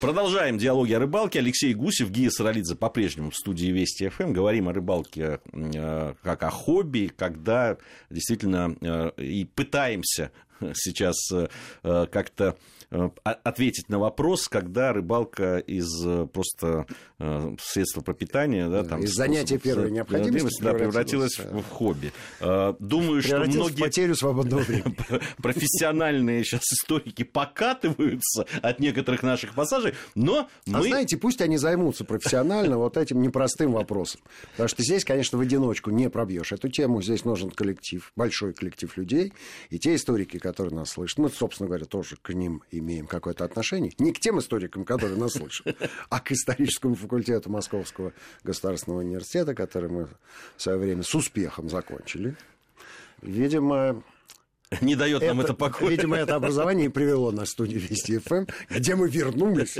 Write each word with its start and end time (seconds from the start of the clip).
Продолжаем 0.00 0.58
диалоги 0.58 0.92
о 0.92 1.00
рыбалке. 1.00 1.40
Алексей 1.40 1.74
Гусев, 1.74 2.10
Гия 2.10 2.30
Саралидзе 2.30 2.76
по-прежнему 2.76 3.30
в 3.30 3.36
студии 3.36 3.66
Вести 3.66 4.08
ФМ. 4.08 4.32
Говорим 4.32 4.68
о 4.68 4.72
рыбалке 4.72 5.40
э, 5.52 6.14
как 6.22 6.44
о 6.44 6.50
хобби, 6.50 7.10
когда 7.16 7.78
действительно 8.08 8.76
э, 8.80 9.10
и 9.20 9.44
пытаемся 9.44 10.30
сейчас 10.74 11.16
э, 11.32 12.06
как-то 12.10 12.56
Э, 12.90 13.10
ответить 13.22 13.90
на 13.90 13.98
вопрос, 13.98 14.48
когда 14.48 14.94
рыбалка 14.94 15.58
из 15.58 15.86
э, 16.06 16.26
просто 16.32 16.86
э, 17.18 17.54
средства 17.60 18.00
пропитания, 18.00 18.66
да, 18.70 18.82
там, 18.82 19.02
из 19.02 19.12
занятия 19.12 19.58
первой 19.58 19.90
необходимости 19.90 20.62
да, 20.62 20.72
превратилась 20.72 21.38
в 21.38 21.62
хобби. 21.68 22.12
Думаю, 22.40 23.20
что 23.20 23.40
многие 23.40 23.78
потерю 23.78 24.14
свободного 24.14 24.60
времени. 24.66 24.96
профессиональные 25.42 26.44
сейчас 26.44 26.62
историки 26.72 27.24
покатываются 27.24 28.46
от 28.62 28.80
некоторых 28.80 29.22
наших 29.22 29.54
пассажей, 29.54 29.92
но 30.14 30.48
а 30.66 30.70
мы... 30.70 30.78
А 30.78 30.82
знаете, 30.82 31.18
пусть 31.18 31.42
они 31.42 31.58
займутся 31.58 32.06
профессионально 32.06 32.78
вот 32.78 32.96
этим 32.96 33.20
непростым 33.20 33.72
вопросом. 33.72 34.22
Потому 34.52 34.68
что 34.68 34.82
здесь, 34.82 35.04
конечно, 35.04 35.36
в 35.36 35.42
одиночку 35.42 35.90
не 35.90 36.08
пробьешь 36.08 36.52
эту 36.52 36.70
тему. 36.70 37.02
Здесь 37.02 37.26
нужен 37.26 37.50
коллектив, 37.50 38.10
большой 38.16 38.54
коллектив 38.54 38.96
людей. 38.96 39.34
И 39.68 39.78
те 39.78 39.94
историки, 39.94 40.38
которые 40.48 40.74
нас 40.74 40.90
слышат, 40.90 41.18
мы, 41.18 41.28
собственно 41.28 41.68
говоря, 41.68 41.84
тоже 41.84 42.16
к 42.16 42.32
ним 42.32 42.62
имеем 42.70 43.06
какое-то 43.06 43.44
отношение. 43.44 43.92
Не 43.98 44.12
к 44.12 44.18
тем 44.18 44.38
историкам, 44.38 44.84
которые 44.84 45.18
нас 45.18 45.32
слышат, 45.32 45.76
а 46.08 46.20
к 46.20 46.32
историческому 46.32 46.94
факультету 46.94 47.50
Московского 47.50 48.14
государственного 48.44 49.00
университета, 49.00 49.54
который 49.54 49.90
мы 49.90 50.08
в 50.56 50.62
свое 50.62 50.78
время 50.78 51.02
с 51.02 51.14
успехом 51.14 51.68
закончили. 51.68 52.34
Видимо, 53.20 54.02
не 54.80 54.96
дает 54.96 55.22
нам 55.22 55.40
это, 55.40 55.52
это 55.52 55.54
покоя. 55.54 55.90
Видимо, 55.90 56.16
это 56.16 56.34
образование 56.34 56.86
и 56.86 56.88
привело 56.88 57.30
нас 57.30 57.48
в 57.48 57.52
студию 57.52 57.80
Вести 57.80 58.18
ФМ, 58.18 58.46
где 58.70 58.94
мы 58.94 59.08
вернулись, 59.08 59.78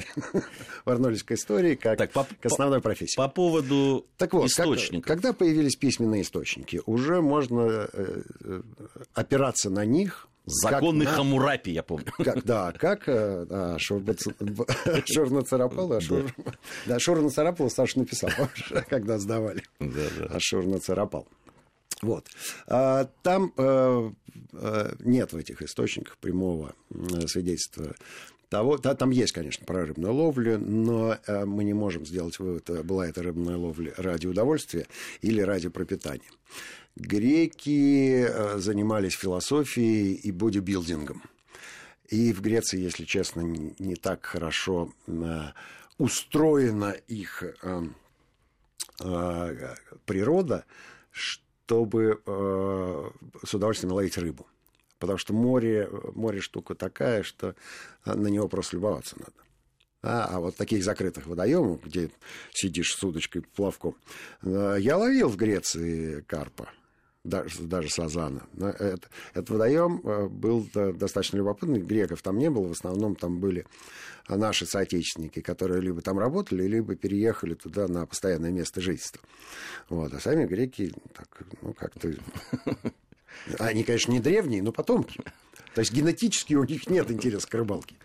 вернулись 0.86 1.22
к 1.22 1.32
истории, 1.32 1.74
как 1.74 1.98
так, 1.98 2.12
по, 2.12 2.24
к 2.24 2.46
основной 2.46 2.80
профессии. 2.80 3.16
По 3.16 3.28
поводу 3.28 4.06
так 4.16 4.32
вот, 4.32 4.46
источников. 4.46 5.04
Как, 5.04 5.16
когда 5.16 5.32
появились 5.32 5.76
письменные 5.76 6.22
источники, 6.22 6.80
уже 6.86 7.20
можно 7.20 7.88
э, 7.92 8.22
э 8.44 8.62
опираться 9.14 9.70
на 9.70 9.84
них 9.84 10.27
Законный 10.48 11.06
как, 11.06 11.16
Хамурапи, 11.16 11.70
я 11.70 11.82
помню. 11.82 12.06
Как, 12.16 12.44
да, 12.44 12.72
как 12.72 13.08
э, 13.08 13.46
а, 13.50 13.76
Шурна 13.78 15.42
Царапал, 15.42 15.92
а 15.92 16.00
Шур... 16.00 16.32
Да, 16.86 16.98
Шурна 16.98 17.30
Царапал 17.30 17.70
Саша 17.70 17.98
написал, 17.98 18.30
когда 18.88 19.18
сдавали. 19.18 19.62
Да, 19.78 19.86
да. 20.18 20.26
А 20.30 20.40
Шурна 20.40 20.78
Царапал. 20.78 21.26
Вот. 22.00 22.26
А, 22.66 23.08
там 23.22 23.52
а, 23.56 24.12
а, 24.52 24.96
нет 25.00 25.32
в 25.32 25.36
этих 25.36 25.62
источниках 25.62 26.16
прямого 26.18 26.74
свидетельства 27.26 27.94
того, 28.48 28.78
да, 28.78 28.94
там 28.94 29.10
есть, 29.10 29.32
конечно, 29.32 29.66
про 29.66 29.86
рыбную 29.86 30.14
ловлю, 30.14 30.58
но 30.58 31.18
э, 31.26 31.44
мы 31.44 31.64
не 31.64 31.74
можем 31.74 32.06
сделать 32.06 32.38
вывод, 32.38 32.84
была 32.84 33.06
это 33.06 33.22
рыбная 33.22 33.56
ловля 33.56 33.92
ради 33.96 34.26
удовольствия 34.26 34.86
или 35.20 35.40
ради 35.40 35.68
пропитания. 35.68 36.30
Греки 36.98 38.26
э, 38.28 38.58
занимались 38.58 39.12
философией 39.14 40.14
и 40.14 40.32
бодибилдингом. 40.32 41.22
И 42.08 42.32
в 42.32 42.40
Греции, 42.40 42.80
если 42.80 43.04
честно, 43.04 43.42
не 43.42 43.94
так 43.94 44.26
хорошо 44.26 44.92
э, 45.06 45.42
устроена 45.98 46.96
их 47.06 47.44
э, 47.62 47.82
природа, 50.06 50.64
чтобы 51.12 52.20
с 52.26 53.54
удовольствием 53.54 53.92
ловить 53.92 54.18
рыбу. 54.18 54.44
Потому 54.98 55.18
что 55.18 55.32
море, 55.32 55.88
море 56.14 56.40
штука 56.40 56.74
такая, 56.74 57.22
что 57.22 57.54
на 58.04 58.28
него 58.28 58.48
просто 58.48 58.76
любоваться 58.76 59.16
надо. 59.18 59.32
А, 60.00 60.26
а 60.36 60.40
вот 60.40 60.56
таких 60.56 60.84
закрытых 60.84 61.26
водоемов, 61.26 61.84
где 61.84 62.10
сидишь 62.52 62.94
с 62.94 63.02
удочкой 63.02 63.42
плавком, 63.42 63.96
я 64.42 64.96
ловил 64.96 65.28
в 65.28 65.36
Греции 65.36 66.20
карпа 66.22 66.68
даже, 67.28 67.62
даже 67.62 67.90
Сазана. 67.90 68.46
Это, 68.56 69.08
этот 69.32 69.50
водоем 69.50 70.00
э, 70.04 70.28
был 70.28 70.66
достаточно 70.72 71.36
любопытный. 71.36 71.80
Греков 71.80 72.22
там 72.22 72.38
не 72.38 72.50
было, 72.50 72.68
в 72.68 72.72
основном 72.72 73.16
там 73.16 73.38
были 73.38 73.66
наши 74.28 74.66
соотечественники, 74.66 75.40
которые 75.40 75.80
либо 75.80 76.00
там 76.00 76.18
работали, 76.18 76.66
либо 76.66 76.96
переехали 76.96 77.54
туда 77.54 77.88
на 77.88 78.06
постоянное 78.06 78.50
место 78.50 78.80
жительства. 78.80 79.20
Вот. 79.88 80.12
А 80.12 80.20
сами 80.20 80.46
греки 80.46 80.92
так, 81.14 81.42
ну, 81.62 81.72
как-то... 81.72 82.12
Они, 83.58 83.84
конечно, 83.84 84.12
не 84.12 84.20
древние, 84.20 84.62
но 84.62 84.72
потомки. 84.72 85.20
То 85.74 85.80
есть 85.80 85.92
генетически 85.92 86.54
у 86.54 86.64
них 86.64 86.88
нет 86.88 87.10
интереса 87.10 87.48
к 87.48 87.54
рыбалке. 87.54 87.96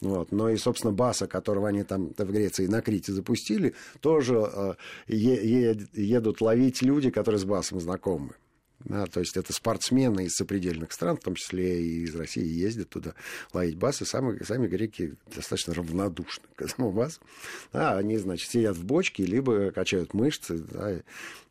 Вот. 0.00 0.32
Но 0.32 0.48
и, 0.48 0.56
собственно, 0.56 0.92
Баса, 0.92 1.26
которого 1.26 1.68
они 1.68 1.82
там 1.82 2.14
в 2.16 2.32
Греции 2.32 2.66
на 2.66 2.80
Крите 2.80 3.12
запустили, 3.12 3.74
тоже 4.00 4.50
э, 4.50 4.74
едут 5.06 6.40
ловить 6.40 6.82
люди, 6.82 7.10
которые 7.10 7.40
с 7.40 7.44
Басом 7.44 7.80
знакомы. 7.80 8.34
Да, 8.88 9.04
то 9.04 9.20
есть 9.20 9.36
это 9.36 9.52
спортсмены 9.52 10.24
из 10.24 10.34
сопредельных 10.34 10.92
стран, 10.92 11.18
в 11.18 11.20
том 11.20 11.34
числе 11.34 11.82
и 11.82 12.04
из 12.04 12.16
России, 12.16 12.44
ездят 12.44 12.88
туда 12.88 13.14
ловить 13.52 13.76
басы. 13.76 14.06
Сами, 14.06 14.42
сами 14.42 14.66
греки 14.66 15.14
достаточно 15.34 15.74
равнодушны 15.74 16.44
к 16.56 16.62
этому 16.62 16.90
басу. 16.90 17.20
Да, 17.72 17.98
они, 17.98 18.16
значит, 18.16 18.50
сидят 18.50 18.76
в 18.76 18.84
бочке, 18.84 19.26
либо 19.26 19.72
качают 19.72 20.14
мышцы, 20.14 20.58
да, 20.58 21.02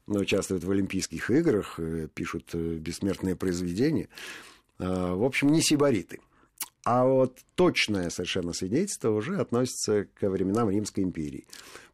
участвуют 0.07 0.63
в 0.63 0.71
Олимпийских 0.71 1.29
играх, 1.29 1.79
э, 1.79 2.07
пишут 2.13 2.49
э, 2.53 2.77
бессмертные 2.77 3.35
произведения. 3.35 4.09
А, 4.79 5.13
в 5.13 5.23
общем, 5.23 5.49
не 5.49 5.61
сибариты. 5.61 6.19
А 6.83 7.05
вот 7.05 7.37
точное 7.55 8.09
совершенно 8.09 8.53
свидетельство 8.53 9.11
уже 9.11 9.37
относится 9.37 10.05
к 10.05 10.27
временам 10.27 10.69
Римской 10.69 11.03
империи. 11.03 11.45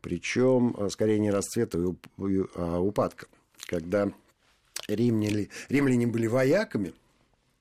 Причем 0.02 0.76
э, 0.78 0.90
скорее 0.90 1.20
не 1.20 1.32
расцвета, 1.32 1.84
а 2.56 2.80
упадка. 2.80 3.28
Когда 3.66 4.12
римляне, 4.88 5.50
римляне 5.70 6.08
были 6.08 6.28
вояками 6.28 6.94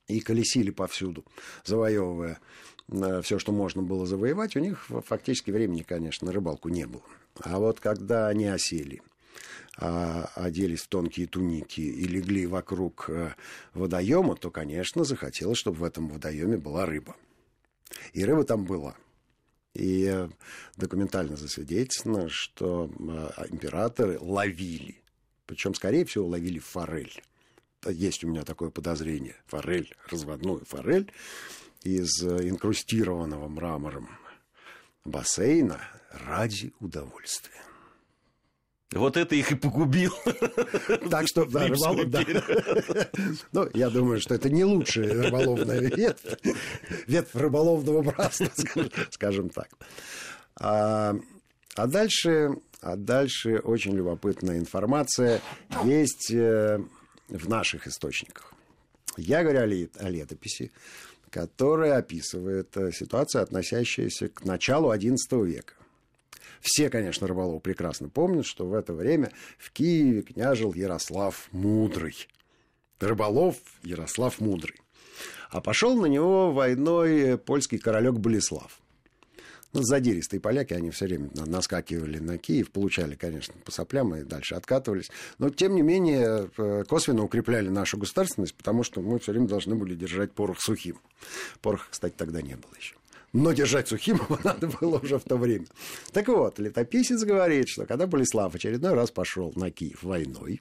и 0.08 0.20
колесили 0.20 0.70
повсюду, 0.70 1.24
завоевывая 1.64 2.38
э, 2.88 3.22
все, 3.22 3.38
что 3.38 3.52
можно 3.52 3.82
было 3.82 4.06
завоевать, 4.06 4.56
у 4.56 4.60
них 4.60 4.86
фактически 5.06 5.50
времени, 5.50 5.82
конечно, 5.82 6.26
на 6.26 6.32
рыбалку 6.32 6.68
не 6.68 6.86
было. 6.86 7.02
А 7.40 7.58
вот 7.58 7.80
когда 7.80 8.28
они 8.28 8.46
осели, 8.46 9.02
а, 9.78 10.30
оделись 10.34 10.82
в 10.82 10.88
тонкие 10.88 11.26
туники 11.26 11.80
и 11.80 12.04
легли 12.04 12.46
вокруг 12.46 13.06
э, 13.08 13.34
водоема, 13.72 14.36
то, 14.36 14.50
конечно, 14.50 15.04
захотелось, 15.04 15.58
чтобы 15.58 15.78
в 15.78 15.84
этом 15.84 16.08
водоеме 16.08 16.58
была 16.58 16.84
рыба. 16.84 17.16
И 18.12 18.24
рыба 18.24 18.44
там 18.44 18.64
была. 18.66 18.96
И 19.74 20.04
э, 20.04 20.28
документально 20.76 21.36
засвидетельствовано, 21.36 22.28
что 22.28 22.90
императоры 23.48 24.18
ловили 24.20 25.01
причем, 25.46 25.74
скорее 25.74 26.04
всего, 26.04 26.26
ловили 26.26 26.58
форель. 26.58 27.22
Есть 27.86 28.24
у 28.24 28.28
меня 28.28 28.42
такое 28.42 28.70
подозрение. 28.70 29.36
Форель, 29.46 29.94
разводную 30.08 30.64
форель 30.64 31.12
из 31.82 32.22
э, 32.22 32.48
инкрустированного 32.48 33.48
мрамором 33.48 34.08
бассейна 35.04 35.80
ради 36.10 36.72
удовольствия. 36.78 37.60
Вот 38.92 39.16
это 39.16 39.34
их 39.34 39.52
и 39.52 39.54
погубило. 39.54 40.16
Так 41.10 41.26
что, 41.26 41.46
да, 41.46 41.66
рыболов, 41.66 42.10
да. 42.10 42.24
Ну, 43.52 43.68
я 43.72 43.88
думаю, 43.90 44.20
что 44.20 44.34
это 44.34 44.50
не 44.50 44.64
лучшая 44.64 45.22
рыболовная 45.22 45.80
ветвь. 45.80 46.38
Ветвь 47.06 47.34
рыболовного 47.34 48.02
братства, 48.02 48.50
скажем 49.10 49.48
так. 49.48 49.68
А, 50.60 51.14
а 51.74 51.86
дальше 51.86 52.50
а 52.82 52.96
дальше 52.96 53.58
очень 53.58 53.94
любопытная 53.94 54.58
информация 54.58 55.40
есть 55.84 56.32
э, 56.32 56.80
в 57.28 57.48
наших 57.48 57.86
источниках. 57.86 58.52
Я 59.16 59.42
говорю 59.42 59.88
о 59.98 60.08
летописи, 60.10 60.72
которая 61.30 61.96
описывает 61.98 62.76
э, 62.76 62.90
ситуацию, 62.90 63.42
относящуюся 63.42 64.28
к 64.28 64.44
началу 64.44 64.92
XI 64.92 65.46
века. 65.46 65.74
Все, 66.60 66.90
конечно, 66.90 67.26
рыболовы 67.26 67.60
прекрасно 67.60 68.08
помнят, 68.08 68.46
что 68.46 68.66
в 68.66 68.74
это 68.74 68.92
время 68.92 69.32
в 69.58 69.70
Киеве 69.70 70.22
княжил 70.22 70.74
Ярослав 70.74 71.48
Мудрый. 71.52 72.28
Рыболов 72.98 73.56
Ярослав 73.82 74.40
Мудрый. 74.40 74.80
А 75.50 75.60
пошел 75.60 75.96
на 76.00 76.06
него 76.06 76.52
войной 76.52 77.38
польский 77.38 77.78
королек 77.78 78.14
Болеслав. 78.14 78.81
Ну, 79.72 79.82
задиристые 79.82 80.38
поляки, 80.38 80.74
они 80.74 80.90
все 80.90 81.06
время 81.06 81.30
наскакивали 81.34 82.18
на 82.18 82.36
Киев, 82.36 82.70
получали, 82.70 83.14
конечно, 83.14 83.54
по 83.64 83.72
соплям 83.72 84.14
и 84.14 84.22
дальше 84.22 84.54
откатывались. 84.54 85.10
Но, 85.38 85.48
тем 85.48 85.74
не 85.74 85.82
менее, 85.82 86.50
э, 86.58 86.84
косвенно 86.86 87.22
укрепляли 87.22 87.70
нашу 87.70 87.96
государственность, 87.96 88.54
потому 88.54 88.82
что 88.82 89.00
мы 89.00 89.18
все 89.18 89.32
время 89.32 89.48
должны 89.48 89.74
были 89.74 89.94
держать 89.94 90.32
порох 90.32 90.60
сухим. 90.60 91.00
Пороха, 91.62 91.86
кстати, 91.90 92.14
тогда 92.16 92.42
не 92.42 92.54
было 92.54 92.72
еще. 92.78 92.96
Но 93.32 93.52
держать 93.52 93.88
сухим 93.88 94.16
его 94.16 94.38
надо 94.44 94.66
было 94.66 94.98
уже 94.98 95.18
в 95.18 95.24
то 95.24 95.36
время. 95.36 95.66
Так 96.12 96.28
вот, 96.28 96.58
летописец 96.58 97.24
говорит, 97.24 97.68
что 97.68 97.86
когда 97.86 98.06
Болеслав 98.06 98.54
очередной 98.54 98.92
раз 98.92 99.10
пошел 99.10 99.52
на 99.56 99.70
Киев 99.70 100.02
войной, 100.02 100.60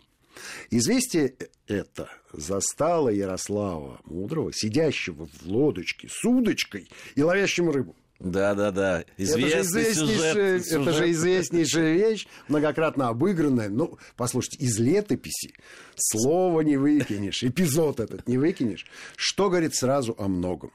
Известие 0.70 1.36
это 1.68 2.10
застало 2.32 3.10
Ярослава 3.10 4.00
Мудрого, 4.06 4.52
сидящего 4.54 5.28
в 5.28 5.46
лодочке 5.46 6.08
с 6.10 6.24
удочкой 6.24 6.90
и 7.16 7.22
ловящим 7.22 7.70
рыбу. 7.70 7.96
Да, 8.24 8.54
да, 8.54 8.72
да. 8.72 9.04
Известный 9.18 9.82
это, 9.82 9.94
же 9.94 9.96
сюжет, 9.96 10.66
сюжет. 10.66 10.82
это 10.82 10.94
же 10.94 11.12
известнейшая 11.12 11.94
вещь, 11.94 12.28
многократно 12.48 13.08
обыгранная. 13.08 13.70
Ну, 13.70 13.98
послушайте, 14.16 14.58
из 14.64 14.78
летописи 14.80 15.54
слова 15.96 16.62
не 16.62 16.78
выкинешь, 16.78 17.44
эпизод 17.44 18.00
этот 18.00 18.28
не 18.28 18.38
выкинешь. 18.38 18.86
Что 19.16 19.50
говорит 19.50 19.74
сразу 19.74 20.16
о 20.20 20.28
многом? 20.28 20.72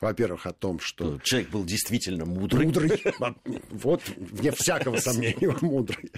Во-первых, 0.00 0.46
о 0.46 0.52
том, 0.52 0.78
что... 0.80 1.18
Человек 1.24 1.50
был 1.50 1.64
действительно 1.64 2.24
мудрый. 2.24 2.66
Мудрый. 2.66 3.02
Вот, 3.70 4.02
вне 4.16 4.52
всякого 4.52 4.96
сомнения, 4.96 5.54
мудрый. 5.60 6.12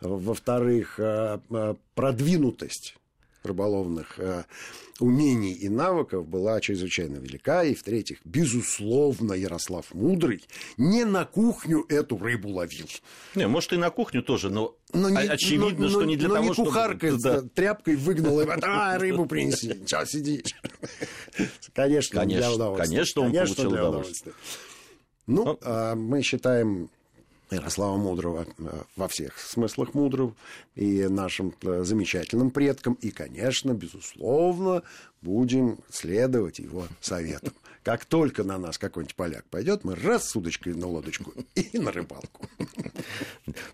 Во-вторых, 0.00 0.98
э, 0.98 1.38
э, 1.50 1.74
продвинутость 1.94 2.96
рыболовных 3.42 4.18
э, 4.18 4.44
умений 5.00 5.52
и 5.52 5.68
навыков 5.68 6.26
была 6.26 6.60
чрезвычайно 6.60 7.16
велика. 7.16 7.64
И, 7.64 7.74
в-третьих, 7.74 8.18
безусловно, 8.24 9.32
Ярослав 9.32 9.92
Мудрый 9.94 10.44
не 10.76 11.04
на 11.04 11.24
кухню 11.24 11.84
эту 11.88 12.16
рыбу 12.18 12.50
ловил. 12.50 12.86
Не, 13.34 13.48
может, 13.48 13.72
и 13.72 13.76
на 13.76 13.90
кухню 13.90 14.22
тоже, 14.22 14.50
но, 14.50 14.76
но 14.92 15.10
не, 15.10 15.18
очевидно, 15.18 15.84
но, 15.84 15.88
что 15.88 16.04
не 16.04 16.16
для 16.16 16.28
но 16.28 16.34
того, 16.36 16.48
не 16.48 16.54
кухарка 16.54 17.16
да. 17.18 17.42
тряпкой 17.54 17.96
выгнала, 17.96 18.42
и 18.42 18.48
а, 18.62 18.98
рыбу 18.98 19.26
принеси, 19.26 19.68
сейчас 19.68 20.10
сиди. 20.10 20.44
Конечно, 21.74 22.20
конечно, 22.20 22.40
для 22.40 22.52
удовольствия. 22.52 22.88
Конечно, 22.88 23.22
он 23.22 23.32
конечно, 23.32 23.54
получил 23.56 23.72
удовольствие. 23.72 24.34
Ну, 25.26 25.44
но... 25.44 25.58
А, 25.62 25.94
мы 25.94 26.22
считаем 26.22 26.90
Ярослава 27.50 27.96
Мудрого 27.96 28.46
э, 28.58 28.82
во 28.96 29.08
всех 29.08 29.38
смыслах 29.38 29.94
мудрого 29.94 30.34
и 30.76 31.08
нашим 31.08 31.54
э, 31.62 31.82
замечательным 31.82 32.50
предкам. 32.50 32.94
И, 32.94 33.10
конечно, 33.10 33.72
безусловно, 33.72 34.82
будем 35.20 35.78
следовать 35.90 36.60
его 36.60 36.86
советам. 37.00 37.52
Как 37.82 38.04
только 38.04 38.44
на 38.44 38.58
нас 38.58 38.78
какой-нибудь 38.78 39.16
поляк 39.16 39.44
пойдет, 39.46 39.84
мы 39.84 39.94
раз 39.94 40.28
с 40.28 40.36
удочкой 40.36 40.74
на 40.74 40.86
лодочку 40.86 41.32
и 41.54 41.78
на 41.78 41.90
рыбалку. 41.90 42.46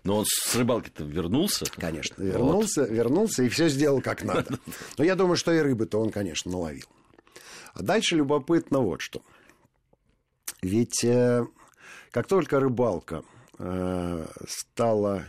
Но 0.03 0.17
он 0.17 0.25
с 0.27 0.55
рыбалки-то 0.55 1.03
вернулся? 1.03 1.65
Конечно, 1.75 2.21
вернулся, 2.23 2.81
вот. 2.81 2.89
вернулся 2.89 3.43
и 3.43 3.49
все 3.49 3.67
сделал 3.67 4.01
как 4.01 4.23
надо. 4.23 4.59
Но 4.97 5.03
я 5.03 5.15
думаю, 5.15 5.35
что 5.35 5.51
и 5.51 5.59
рыбы-то 5.59 5.99
он, 5.99 6.09
конечно, 6.09 6.51
наловил. 6.51 6.85
А 7.73 7.83
дальше 7.83 8.15
любопытно 8.15 8.79
вот 8.79 9.01
что. 9.01 9.21
Ведь 10.61 11.03
э, 11.03 11.45
как 12.11 12.27
только 12.27 12.59
рыбалка 12.59 13.23
стало 14.47 15.25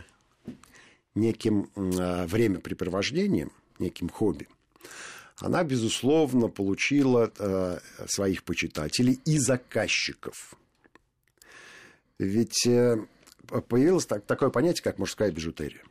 неким 1.15 1.69
э, 1.75 2.25
времяпрепровождением, 2.27 3.51
неким 3.79 4.09
хобби, 4.09 4.47
она, 5.37 5.63
безусловно, 5.63 6.47
получила 6.49 7.31
э, 7.37 7.79
своих 8.07 8.43
почитателей 8.43 9.19
и 9.25 9.37
заказчиков. 9.37 10.55
Ведь 12.17 12.67
появилось 13.69 14.05
так, 14.05 14.25
такое 14.25 14.49
понятие, 14.49 14.83
как 14.83 14.99
мужская 14.99 15.31
бижутерия. 15.31 15.81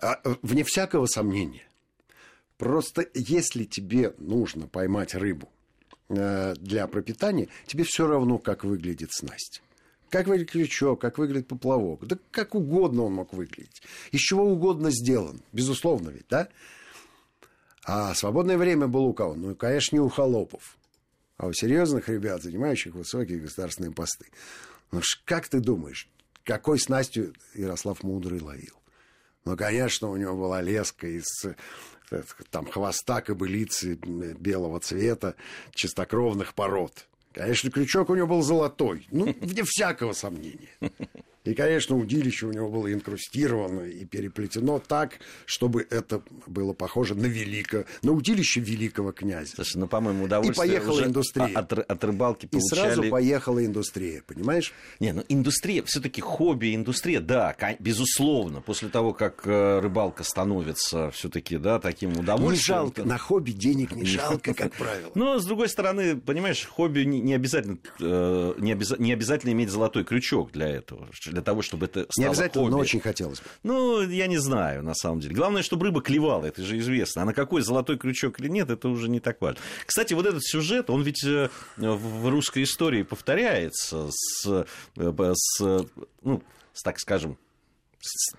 А, 0.00 0.20
вне 0.42 0.64
всякого 0.64 1.06
сомнения. 1.06 1.66
Просто 2.58 3.06
если 3.14 3.64
тебе 3.64 4.12
нужно 4.18 4.68
поймать 4.68 5.14
рыбу 5.14 5.48
для 6.08 6.86
пропитания, 6.86 7.48
тебе 7.66 7.84
все 7.84 8.06
равно, 8.06 8.38
как 8.38 8.64
выглядит 8.64 9.12
снасть. 9.12 9.63
Как 10.14 10.28
выглядит 10.28 10.52
крючок, 10.52 11.00
как 11.00 11.18
выглядит 11.18 11.48
поплавок. 11.48 12.06
Да 12.06 12.16
как 12.30 12.54
угодно 12.54 13.02
он 13.02 13.14
мог 13.14 13.32
выглядеть. 13.32 13.82
Из 14.12 14.20
чего 14.20 14.44
угодно 14.44 14.92
сделан. 14.92 15.42
Безусловно 15.52 16.10
ведь, 16.10 16.28
да? 16.30 16.46
А 17.84 18.14
свободное 18.14 18.56
время 18.56 18.86
было 18.86 19.06
у 19.06 19.12
кого? 19.12 19.34
Ну, 19.34 19.56
конечно, 19.56 19.96
не 19.96 20.00
у 20.00 20.08
холопов. 20.08 20.78
А 21.36 21.48
у 21.48 21.52
серьезных 21.52 22.08
ребят, 22.08 22.44
занимающих 22.44 22.94
высокие 22.94 23.40
государственные 23.40 23.90
посты. 23.90 24.26
Ну, 24.92 25.00
как 25.24 25.48
ты 25.48 25.58
думаешь, 25.58 26.08
какой 26.44 26.78
снастью 26.78 27.34
Ярослав 27.54 28.04
Мудрый 28.04 28.40
ловил? 28.40 28.80
Ну, 29.44 29.56
конечно, 29.56 30.10
у 30.10 30.16
него 30.16 30.36
была 30.36 30.62
леска 30.62 31.08
из 31.08 31.26
э, 31.44 32.22
там, 32.52 32.70
хвоста 32.70 33.20
кобылицы 33.20 33.96
белого 33.96 34.78
цвета, 34.78 35.34
чистокровных 35.72 36.54
пород. 36.54 37.08
Конечно, 37.34 37.68
крючок 37.68 38.10
у 38.10 38.14
него 38.14 38.28
был 38.28 38.42
золотой, 38.42 39.08
ну, 39.10 39.34
вне 39.40 39.64
всякого 39.64 40.12
сомнения. 40.12 40.68
И, 41.44 41.52
конечно, 41.52 41.96
удилище 41.96 42.46
у 42.46 42.52
него 42.52 42.70
было 42.70 42.90
инкрустировано 42.92 43.82
и 43.82 44.06
переплетено 44.06 44.78
так, 44.78 45.18
чтобы 45.44 45.86
это 45.90 46.22
было 46.46 46.72
похоже 46.72 47.14
на 47.14 47.26
великое, 47.26 47.84
на 48.02 48.12
удилище 48.12 48.60
великого 48.60 49.12
князя. 49.12 49.56
Слушай, 49.56 49.76
ну, 49.76 49.86
по-моему, 49.86 50.24
удовольствие 50.24 50.66
И 50.66 50.70
поехала 50.70 50.94
уже 50.94 51.04
индустрия. 51.06 51.46
От, 51.54 51.72
от 51.72 52.04
рыбалки 52.04 52.46
получали... 52.46 52.80
И 52.80 52.94
сразу 52.94 53.10
поехала 53.10 53.64
индустрия, 53.64 54.22
понимаешь? 54.26 54.72
Не, 55.00 55.12
ну 55.12 55.22
индустрия, 55.28 55.82
все 55.82 56.00
таки 56.00 56.22
хобби, 56.22 56.74
индустрия, 56.74 57.20
да, 57.20 57.54
безусловно. 57.78 58.62
После 58.62 58.88
того, 58.88 59.12
как 59.12 59.46
э, 59.46 59.80
рыбалка 59.80 60.24
становится 60.24 61.10
все 61.10 61.28
таки 61.28 61.58
да, 61.58 61.78
таким 61.78 62.18
удовольствием... 62.18 62.78
Не 62.78 62.84
жалко, 62.84 63.04
на 63.04 63.18
хобби 63.18 63.50
денег 63.50 63.92
не 63.92 64.04
жалко, 64.06 64.54
как 64.54 64.72
правило. 64.72 65.12
Но, 65.14 65.38
с 65.38 65.44
другой 65.44 65.68
стороны, 65.68 66.16
понимаешь, 66.16 66.66
хобби 66.66 67.02
не 67.02 67.34
обязательно, 67.34 67.76
э, 68.00 68.54
не 68.58 69.12
обязательно 69.12 69.52
иметь 69.52 69.68
золотой 69.68 70.04
крючок 70.04 70.50
для 70.50 70.68
этого 70.68 71.10
для 71.34 71.42
того, 71.42 71.62
чтобы 71.62 71.86
это 71.86 72.06
стало 72.10 72.24
Не 72.24 72.30
обязательно, 72.30 72.64
хобби. 72.64 72.72
но 72.72 72.78
очень 72.78 73.00
хотелось 73.00 73.40
бы. 73.40 73.46
Ну, 73.62 74.00
я 74.08 74.26
не 74.26 74.38
знаю, 74.38 74.82
на 74.82 74.94
самом 74.94 75.20
деле. 75.20 75.34
Главное, 75.34 75.62
чтобы 75.62 75.86
рыба 75.86 76.00
клевала, 76.00 76.46
это 76.46 76.62
же 76.62 76.78
известно. 76.78 77.22
А 77.22 77.24
на 77.24 77.34
какой 77.34 77.62
золотой 77.62 77.98
крючок 77.98 78.40
или 78.40 78.48
нет, 78.48 78.70
это 78.70 78.88
уже 78.88 79.08
не 79.08 79.20
так 79.20 79.40
важно. 79.40 79.60
Кстати, 79.84 80.14
вот 80.14 80.26
этот 80.26 80.42
сюжет, 80.44 80.88
он 80.88 81.02
ведь 81.02 81.22
э, 81.24 81.50
в 81.76 82.28
русской 82.30 82.62
истории 82.62 83.02
повторяется 83.02 84.08
с, 84.10 84.66
э, 84.96 85.32
с 85.34 85.86
ну, 86.22 86.42
с, 86.72 86.82
так 86.82 86.98
скажем, 86.98 87.36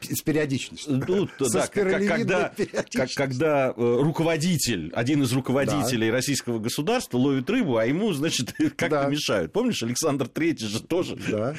с 0.02 0.22
периодичностью. 0.22 1.04
Ну, 1.08 1.28
да, 1.40 1.68
когда, 1.68 2.52
как, 2.92 3.10
когда 3.16 3.74
э, 3.76 3.98
руководитель, 4.02 4.92
один 4.94 5.24
из 5.24 5.34
руководителей 5.34 6.10
да. 6.10 6.14
российского 6.14 6.60
государства 6.60 7.18
ловит 7.18 7.50
рыбу, 7.50 7.78
а 7.78 7.86
ему, 7.86 8.14
значит, 8.14 8.54
как-то 8.58 8.90
да. 8.90 9.08
мешают. 9.08 9.52
Помнишь, 9.52 9.82
Александр 9.84 10.28
Третий 10.28 10.68
же 10.68 10.82
тоже. 10.82 11.18
Да. 11.30 11.56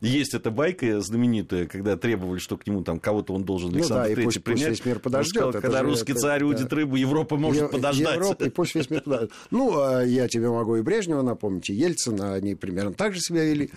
Есть 0.00 0.34
эта 0.34 0.50
байка 0.50 1.00
знаменитая, 1.00 1.66
когда 1.66 1.96
требовали, 1.96 2.38
что 2.38 2.56
к 2.56 2.66
нему 2.66 2.82
там 2.82 3.00
кого-то 3.00 3.32
он 3.32 3.44
должен 3.44 3.74
Александр 3.74 4.08
ну, 4.08 4.08
да, 4.08 4.14
Третий 4.14 4.38
принять. 4.40 4.68
Пусть 4.68 4.80
весь 4.80 4.86
мир 4.86 4.98
подождет. 4.98 5.52
когда 5.60 5.78
же, 5.78 5.84
русский 5.84 6.12
это, 6.12 6.20
царь 6.20 6.40
да. 6.40 6.46
удит 6.46 6.72
рыбу, 6.72 6.96
Европа 6.96 7.36
может 7.36 7.62
Е- 7.62 7.68
подождать. 7.68 8.16
Европа, 8.16 8.44
и 8.44 8.50
пусть 8.50 8.74
весь 8.74 8.90
мир 8.90 9.00
подождет. 9.00 9.32
Ну, 9.50 9.78
а 9.78 10.02
я 10.02 10.28
тебе 10.28 10.50
могу 10.50 10.76
и 10.76 10.82
Брежнева 10.82 11.22
напомнить, 11.22 11.70
и 11.70 11.74
Ельцина, 11.74 12.34
они 12.34 12.54
примерно 12.54 12.92
так 12.92 13.14
же 13.14 13.20
себя 13.20 13.44
вели. 13.44 13.70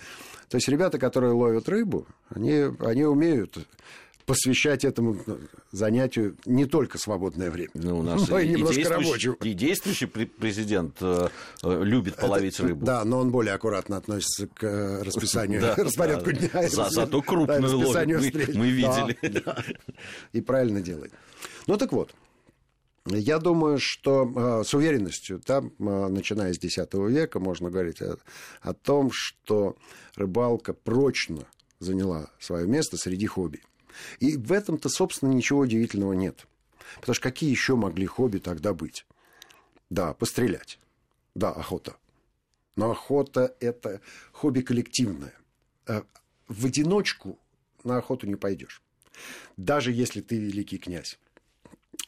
То 0.50 0.56
есть 0.56 0.68
ребята, 0.68 0.98
которые 0.98 1.32
ловят 1.32 1.68
рыбу, 1.68 2.06
они, 2.28 2.64
они 2.80 3.04
умеют 3.04 3.56
посвящать 4.26 4.84
этому 4.84 5.16
занятию 5.70 6.36
не 6.44 6.66
только 6.66 6.98
свободное 6.98 7.50
время, 7.50 7.70
ну, 7.74 7.98
у 7.98 8.02
нас 8.02 8.28
но 8.28 8.38
и, 8.38 8.46
и 8.46 8.50
немножко 8.50 8.88
рабочего. 8.88 9.34
И 9.42 9.54
действующий 9.54 10.06
президент 10.06 10.96
э, 11.00 11.28
э, 11.62 11.84
любит 11.84 12.16
половить 12.16 12.54
Это, 12.54 12.64
рыбу. 12.64 12.84
Да, 12.84 13.04
но 13.04 13.18
он 13.18 13.30
более 13.30 13.54
аккуратно 13.54 13.96
относится 13.96 14.48
к 14.48 14.64
э, 14.64 15.02
расписанию, 15.02 15.62
распорядку 15.76 16.32
дня. 16.32 16.68
За, 16.68 16.90
зато 16.90 17.22
крупную 17.22 17.78
ловит, 17.78 18.54
мы, 18.54 18.70
видели. 18.70 19.16
И 20.32 20.40
правильно 20.40 20.80
делает. 20.80 21.12
Ну 21.66 21.76
так 21.76 21.92
вот, 21.92 22.12
я 23.06 23.38
думаю, 23.38 23.78
что 23.78 24.60
э, 24.60 24.64
с 24.64 24.74
уверенностью, 24.74 25.40
там, 25.40 25.72
э, 25.78 26.08
начиная 26.08 26.52
с 26.52 26.58
X 26.58 26.76
века, 26.92 27.40
можно 27.40 27.70
говорить 27.70 28.02
о, 28.02 28.18
о 28.60 28.74
том, 28.74 29.10
что 29.12 29.76
рыбалка 30.16 30.74
прочно 30.74 31.46
заняла 31.78 32.30
свое 32.38 32.66
место 32.66 32.96
среди 32.96 33.26
хобби. 33.26 33.62
И 34.18 34.36
в 34.36 34.52
этом-то, 34.52 34.88
собственно, 34.88 35.30
ничего 35.30 35.60
удивительного 35.60 36.12
нет. 36.12 36.46
Потому 36.96 37.14
что 37.14 37.22
какие 37.22 37.50
еще 37.50 37.74
могли 37.74 38.06
хобби 38.06 38.38
тогда 38.38 38.74
быть? 38.74 39.06
Да, 39.88 40.12
пострелять. 40.12 40.78
Да, 41.34 41.52
охота. 41.52 41.96
Но 42.76 42.90
охота– 42.90 43.54
это 43.60 44.00
хобби 44.32 44.60
коллективное. 44.60 45.34
Э, 45.86 46.02
в 46.48 46.66
одиночку 46.66 47.38
на 47.82 47.96
охоту 47.96 48.26
не 48.26 48.36
пойдешь. 48.36 48.82
Даже 49.56 49.90
если 49.90 50.20
ты 50.20 50.38
великий 50.38 50.78
князь. 50.78 51.18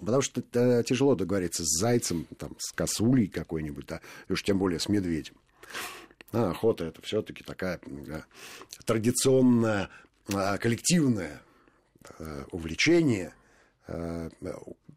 Потому 0.05 0.23
что 0.23 0.41
это 0.41 0.83
тяжело 0.83 1.15
договориться 1.15 1.65
с 1.65 1.79
зайцем, 1.79 2.27
там, 2.37 2.57
с 2.59 2.73
косулей 2.73 3.29
какой-нибудь, 3.29 3.87
да, 3.87 4.01
и 4.29 4.33
уж 4.33 4.43
тем 4.43 4.59
более 4.59 4.81
с 4.81 4.89
медведем. 4.89 5.35
А 6.33 6.51
охота 6.51 6.85
это 6.85 7.03
все-таки 7.03 7.45
такая 7.45 7.79
да, 7.87 8.25
традиционная, 8.85 9.91
а, 10.33 10.59
коллективное 10.59 11.43
а, 12.19 12.47
увлечение, 12.51 13.35
а, 13.87 14.29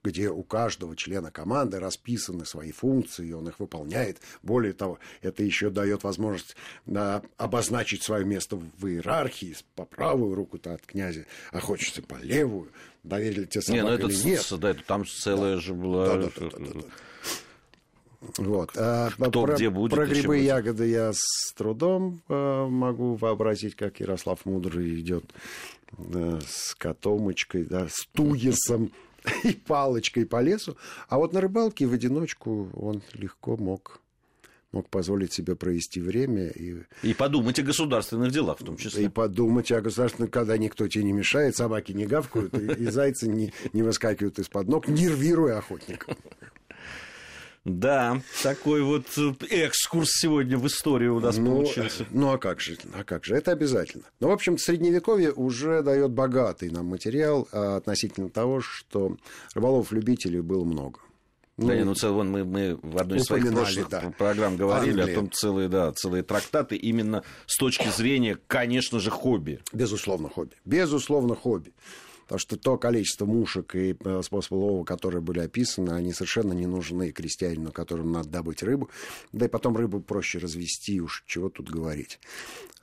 где 0.05 0.29
у 0.29 0.43
каждого 0.43 0.95
члена 0.95 1.31
команды 1.31 1.79
расписаны 1.79 2.45
свои 2.45 2.71
функции, 2.71 3.27
и 3.27 3.33
он 3.33 3.47
их 3.49 3.59
выполняет. 3.59 4.21
Более 4.43 4.73
того, 4.73 4.99
это 5.21 5.43
еще 5.43 5.71
дает 5.71 6.03
возможность 6.03 6.55
обозначить 7.37 8.03
свое 8.03 8.23
место 8.23 8.55
в 8.55 8.87
иерархии 8.87 9.55
по 9.75 9.85
правую 9.85 10.35
руку-то 10.35 10.73
от 10.73 10.85
князя, 10.85 11.25
а 11.51 11.59
хочется 11.59 12.01
по 12.03 12.15
левую 12.15 12.71
доверили 13.03 13.45
тебе 13.45 13.61
собаку 13.61 13.83
не, 13.83 13.89
ну 13.89 13.95
это, 13.95 14.07
или 14.07 14.29
нет. 14.29 14.47
Да, 14.59 14.69
это 14.69 14.83
там 14.83 15.05
целая 15.05 15.55
да. 15.55 15.61
же 15.61 15.73
была... 15.73 16.07
Да, 16.07 16.17
да, 16.17 16.29
да, 16.39 16.49
да, 16.49 16.65
да. 16.73 16.81
Вот. 18.37 18.71
А 18.75 19.09
Кто 19.11 19.43
про, 19.43 19.55
где 19.55 19.69
будет, 19.69 19.93
про 19.95 20.07
грибы 20.07 20.39
и 20.39 20.45
ягоды 20.45 20.87
я 20.87 21.11
с 21.13 21.53
трудом 21.55 22.21
э, 22.27 22.65
могу 22.67 23.15
вообразить, 23.15 23.75
как 23.75 23.99
Ярослав 23.99 24.45
Мудрый 24.45 24.99
идет 24.99 25.25
э, 25.97 26.39
с 26.47 26.73
котомочкой, 26.75 27.65
да, 27.65 27.87
с 27.87 28.07
туесом 28.13 28.91
и 29.43 29.53
палочкой 29.53 30.25
по 30.25 30.41
лесу. 30.41 30.77
А 31.07 31.17
вот 31.17 31.33
на 31.33 31.41
рыбалке 31.41 31.85
в 31.85 31.93
одиночку 31.93 32.69
он 32.73 33.01
легко 33.13 33.57
мог, 33.57 34.01
мог 34.71 34.89
позволить 34.89 35.33
себе 35.33 35.55
провести 35.55 35.99
время 35.99 36.47
и, 36.47 36.83
И 37.03 37.13
подумать 37.13 37.59
о 37.59 37.63
государственных 37.63 38.31
делах 38.31 38.59
в 38.59 38.63
том 38.63 38.75
и 38.75 38.77
числе. 38.77 39.09
подумать 39.09 39.71
о 39.71 39.81
государственном, 39.81 40.29
когда 40.29 40.57
никто 40.57 40.87
тебе 40.87 41.03
не 41.03 41.13
мешает, 41.13 41.55
собаки 41.55 41.91
не 41.91 42.05
гавкают, 42.05 42.53
и, 42.57 42.83
и 42.83 42.85
зайцы 42.87 43.27
не, 43.27 43.53
не 43.73 43.83
выскакивают 43.83 44.39
из-под 44.39 44.67
ног, 44.67 44.87
нервируя 44.87 45.57
охотников. 45.57 46.15
Да, 47.65 48.21
такой 48.43 48.83
вот 48.83 49.07
э, 49.17 49.33
экскурс 49.49 50.11
сегодня 50.11 50.55
в 50.55 50.67
историю 50.67 51.15
у 51.15 51.19
нас 51.19 51.37
Ну, 51.37 51.63
получился. 51.63 52.05
Ну, 52.11 52.31
а 52.31 52.37
как 52.37 52.61
же? 52.61 52.77
А 52.93 53.03
как 53.03 53.25
же? 53.25 53.35
Это 53.35 53.51
обязательно. 53.51 54.03
Ну, 54.19 54.27
в 54.27 54.31
общем, 54.31 54.59
средневековье 54.59 55.31
уже 55.31 55.81
дает 55.81 56.11
богатый 56.11 56.69
нам 56.69 56.85
материал 56.85 57.47
а, 57.51 57.77
относительно 57.77 58.29
того, 58.29 58.61
что 58.61 59.17
рыболов-любителей 59.55 60.41
было 60.41 60.63
много. 60.63 60.99
Ну, 61.57 61.69
да, 61.69 61.75
не, 61.75 61.83
ну 61.85 61.95
цел, 61.95 62.13
вон 62.13 62.29
мы, 62.29 62.43
мы 62.43 62.77
в 62.83 62.97
одной 62.99 63.17
из 63.17 63.23
своих 63.23 63.51
прошлых 63.51 63.89
да. 63.89 64.13
программ 64.15 64.57
говорили 64.57 64.99
Англия. 64.99 65.15
о 65.15 65.19
том 65.19 65.31
целые, 65.31 65.67
да, 65.67 65.91
целые 65.93 66.21
трактаты 66.21 66.75
именно 66.75 67.23
с 67.47 67.57
точки 67.57 67.87
зрения, 67.87 68.37
конечно 68.45 68.99
же, 68.99 69.09
хобби. 69.09 69.61
Безусловно, 69.73 70.29
хобби. 70.29 70.53
Безусловно, 70.65 71.33
хобби. 71.33 71.73
Потому 72.25 72.39
что 72.39 72.57
то 72.57 72.77
количество 72.77 73.25
мушек 73.25 73.75
и 73.75 73.95
э, 74.03 74.21
способов 74.23 74.63
лова, 74.63 74.83
которые 74.83 75.21
были 75.21 75.39
описаны, 75.39 75.91
они 75.91 76.11
совершенно 76.13 76.53
не 76.53 76.65
нужны 76.67 77.11
крестьянину, 77.11 77.71
которому 77.71 78.09
надо 78.09 78.29
добыть 78.29 78.63
рыбу. 78.63 78.89
Да 79.31 79.45
и 79.45 79.49
потом 79.49 79.77
рыбу 79.77 79.99
проще 80.01 80.39
развести, 80.39 80.99
уж 81.01 81.23
чего 81.27 81.49
тут 81.49 81.69
говорить. 81.69 82.19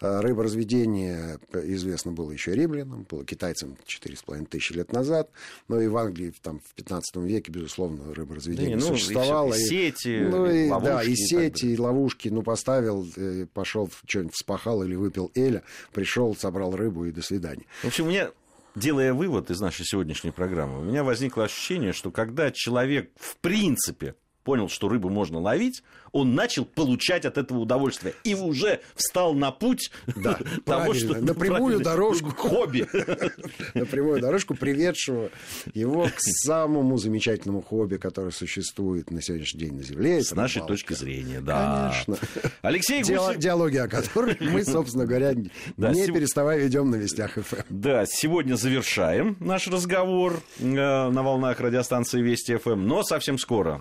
А 0.01 0.21
Рыборазведение 0.21 1.39
э, 1.53 1.63
известно 1.75 2.13
было 2.13 2.31
еще 2.33 2.55
римлянам, 2.55 3.07
было 3.09 3.25
китайцам 3.25 3.77
4,5 3.87 4.47
тысячи 4.47 4.73
лет 4.73 4.93
назад, 4.93 5.31
но 5.69 5.81
и 5.81 5.87
в 5.89 5.97
Англии 5.97 6.33
там, 6.43 6.61
в 6.61 6.75
15 6.75 7.17
веке, 7.17 7.53
безусловно, 7.53 8.13
рыборазведение 8.15 8.77
Да 8.77 8.83
не, 8.83 8.89
ну, 8.89 8.95
и 8.95 8.99
существовало. 8.99 9.53
всё- 9.53 9.63
и 9.65 9.69
сети, 9.69 10.29
ну, 10.29 10.47
и 10.51 10.67
и, 10.67 10.69
да, 10.69 10.77
ловушки 10.77 11.09
и 11.09 11.13
и 11.13 11.17
сети, 11.17 11.67
и 11.67 11.79
ловушки, 11.79 12.29
ну, 12.29 12.43
поставил, 12.43 13.07
э, 13.17 13.47
пошел, 13.53 13.89
что-нибудь 14.07 14.35
вспахал 14.35 14.83
или 14.83 14.95
выпил 14.95 15.31
эля, 15.35 15.63
пришел, 15.93 16.35
собрал 16.37 16.75
рыбу 16.75 17.05
и 17.05 17.13
до 17.13 17.23
свидания. 17.23 17.65
В 17.83 17.87
общем, 17.87 18.07
у 18.07 18.09
меня, 18.09 18.31
делая 18.75 19.13
вывод 19.15 19.51
из 19.51 19.61
нашей 19.61 19.85
сегодняшней 19.85 20.31
программы, 20.31 20.81
у 20.81 20.83
меня 20.83 21.05
возникло 21.05 21.45
ощущение, 21.45 21.93
что 21.93 22.11
когда 22.11 22.51
человек 22.51 23.11
в 23.17 23.37
принципе 23.39 24.15
понял, 24.45 24.69
что 24.69 24.89
рыбу 24.89 25.09
можно 25.09 25.39
ловить, 25.39 25.83
он 26.13 26.35
начал 26.35 26.65
получать 26.65 27.25
от 27.25 27.39
этого 27.39 27.59
удовольствие 27.59 28.15
и 28.25 28.35
уже 28.35 28.81
встал 28.95 29.35
на 29.35 29.51
путь 29.51 29.91
Да, 30.17 30.39
того, 30.65 30.95
что 30.95 31.15
на 31.21 31.35
прямую 31.35 31.81
дорожку. 31.81 32.31
хобби. 32.37 32.87
на 33.75 33.87
прямую 33.87 34.21
дорожку, 34.21 34.55
приведшего 34.55 35.31
его 35.75 36.05
к 36.05 36.21
самому 36.21 36.99
замечательному 36.99 37.63
хобби, 37.63 37.97
которое 37.97 38.31
существует 38.31 39.11
на 39.11 39.23
сегодняшний 39.23 39.61
день 39.61 39.75
на 39.75 39.83
Земле. 39.83 40.23
С 40.23 40.33
нашей 40.35 40.63
точки 40.67 40.93
зрения, 40.93 41.41
да. 41.41 41.93
Конечно. 42.07 42.29
Алексей 42.61 43.01
Гусев. 43.01 43.39
Диалоги, 43.39 43.79
о 43.79 43.89
которых 43.89 44.41
мы, 44.41 44.65
собственно 44.65 45.07
говоря, 45.07 45.33
не 45.33 46.07
переставая 46.13 46.59
ведем 46.59 46.91
на 46.91 46.97
вестях 46.97 47.33
ФМ. 47.35 47.63
Да, 47.71 48.05
сегодня 48.07 48.57
завершаем 48.57 49.37
наш 49.41 49.67
разговор 49.69 50.41
э, 50.59 50.65
на 50.65 51.23
волнах 51.23 51.61
радиостанции 51.61 52.21
Вести 52.21 52.57
ФМ, 52.57 52.87
но 52.87 53.03
совсем 53.03 53.39
скоро, 53.39 53.81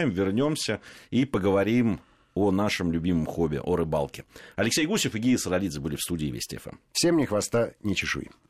обещаем, 0.00 0.10
вернемся 0.10 0.80
и 1.10 1.24
поговорим 1.24 2.00
о 2.34 2.50
нашем 2.50 2.92
любимом 2.92 3.26
хобби, 3.26 3.60
о 3.62 3.76
рыбалке. 3.76 4.24
Алексей 4.56 4.86
Гусев 4.86 5.14
и 5.14 5.18
Гия 5.18 5.36
Саралидзе 5.36 5.80
были 5.80 5.96
в 5.96 6.00
студии 6.00 6.26
Вести 6.26 6.56
ФМ. 6.56 6.76
Всем 6.92 7.16
ни 7.16 7.24
хвоста, 7.24 7.74
ни 7.82 7.94
чешуи. 7.94 8.30